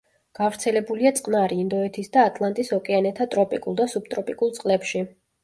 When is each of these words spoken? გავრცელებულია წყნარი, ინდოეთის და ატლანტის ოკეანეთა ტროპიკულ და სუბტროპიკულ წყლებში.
გავრცელებულია 0.37 1.11
წყნარი, 1.19 1.57
ინდოეთის 1.63 2.09
და 2.17 2.23
ატლანტის 2.31 2.73
ოკეანეთა 2.79 3.29
ტროპიკულ 3.35 3.79
და 3.83 3.89
სუბტროპიკულ 3.95 4.57
წყლებში. 4.59 5.07